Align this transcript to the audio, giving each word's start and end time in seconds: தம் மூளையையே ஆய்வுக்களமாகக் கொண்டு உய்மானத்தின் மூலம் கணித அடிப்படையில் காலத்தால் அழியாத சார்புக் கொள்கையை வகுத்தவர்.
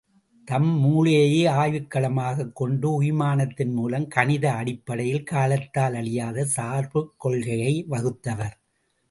தம் 0.47 0.69
மூளையையே 0.83 1.43
ஆய்வுக்களமாகக் 1.51 2.53
கொண்டு 2.53 3.01
உய்மானத்தின் 3.01 3.71
மூலம் 3.71 4.07
கணித 4.07 4.51
அடிப்படையில் 4.51 5.23
காலத்தால் 5.23 5.93
அழியாத 5.93 6.47
சார்புக் 6.55 7.13
கொள்கையை 7.17 7.85
வகுத்தவர். 7.89 8.57